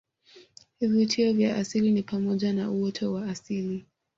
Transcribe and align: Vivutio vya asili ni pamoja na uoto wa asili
Vivutio 0.79 1.33
vya 1.33 1.55
asili 1.57 1.91
ni 1.91 2.03
pamoja 2.03 2.53
na 2.53 2.71
uoto 2.71 3.13
wa 3.13 3.25
asili 3.25 3.85